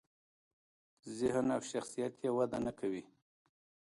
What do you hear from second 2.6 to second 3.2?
نکوي.